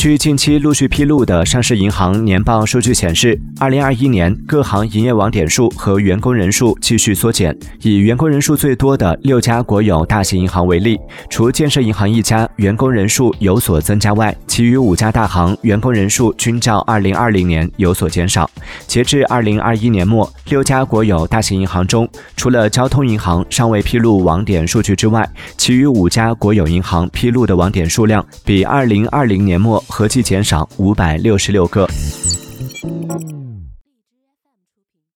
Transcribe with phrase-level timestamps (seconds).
[0.00, 7.54] 据近期陆续披露的上市银行年报数据显示，二零二一年各行营业网点数和员工人数继续缩减。
[7.82, 18.50] 以员工人数最多的六家国有大型银行为例，除建设银行一家员工人数有所增加外，其余五家大行员工人数均较二零二零年有所减少。
[18.86, 22.08] 截至二零二一年末，六家国有大型银行中，
[22.38, 25.28] 除了交通银行尚未披露网点数据之外，
[25.58, 29.84] 其余五家国有银行披露的网点数量比二零二零年末。
[29.90, 31.86] 合计减少五百六十六个。